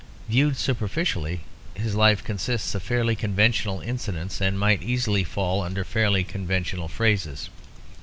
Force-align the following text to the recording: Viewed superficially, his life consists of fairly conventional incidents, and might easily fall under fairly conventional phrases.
Viewed 0.27 0.57
superficially, 0.57 1.41
his 1.75 1.93
life 1.93 2.23
consists 2.23 2.73
of 2.73 2.81
fairly 2.81 3.15
conventional 3.15 3.81
incidents, 3.81 4.41
and 4.41 4.57
might 4.57 4.81
easily 4.81 5.23
fall 5.23 5.61
under 5.61 5.83
fairly 5.83 6.23
conventional 6.23 6.87
phrases. 6.87 7.51